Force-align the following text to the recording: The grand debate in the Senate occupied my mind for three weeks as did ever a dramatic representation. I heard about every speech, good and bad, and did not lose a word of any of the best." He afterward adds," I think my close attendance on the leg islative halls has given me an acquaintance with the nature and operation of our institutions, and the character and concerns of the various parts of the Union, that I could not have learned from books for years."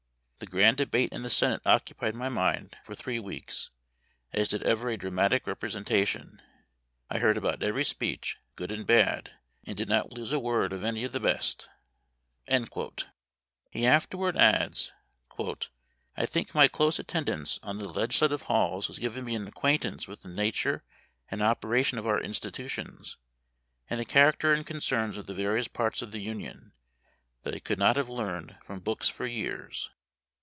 The 0.43 0.47
grand 0.47 0.77
debate 0.77 1.13
in 1.13 1.21
the 1.21 1.29
Senate 1.29 1.61
occupied 1.67 2.15
my 2.15 2.27
mind 2.27 2.75
for 2.83 2.95
three 2.95 3.19
weeks 3.19 3.69
as 4.33 4.49
did 4.49 4.63
ever 4.63 4.89
a 4.89 4.97
dramatic 4.97 5.45
representation. 5.45 6.41
I 7.11 7.19
heard 7.19 7.37
about 7.37 7.61
every 7.61 7.83
speech, 7.83 8.37
good 8.55 8.71
and 8.71 8.83
bad, 8.87 9.33
and 9.65 9.77
did 9.77 9.87
not 9.87 10.11
lose 10.11 10.33
a 10.33 10.39
word 10.39 10.73
of 10.73 10.83
any 10.83 11.03
of 11.03 11.11
the 11.11 11.19
best." 11.19 11.69
He 13.69 13.85
afterward 13.85 14.35
adds," 14.35 14.91
I 16.17 16.25
think 16.25 16.55
my 16.55 16.67
close 16.67 16.97
attendance 16.97 17.59
on 17.61 17.77
the 17.77 17.87
leg 17.87 18.09
islative 18.09 18.41
halls 18.45 18.87
has 18.87 18.97
given 18.97 19.23
me 19.23 19.35
an 19.35 19.47
acquaintance 19.47 20.07
with 20.07 20.23
the 20.23 20.27
nature 20.29 20.83
and 21.29 21.43
operation 21.43 21.99
of 21.99 22.07
our 22.07 22.19
institutions, 22.19 23.15
and 23.91 23.99
the 23.99 24.05
character 24.05 24.53
and 24.53 24.65
concerns 24.65 25.19
of 25.19 25.27
the 25.27 25.35
various 25.35 25.67
parts 25.67 26.01
of 26.01 26.11
the 26.11 26.19
Union, 26.19 26.71
that 27.43 27.53
I 27.53 27.59
could 27.59 27.77
not 27.77 27.95
have 27.95 28.09
learned 28.09 28.57
from 28.65 28.79
books 28.79 29.07
for 29.07 29.27
years." 29.27 29.91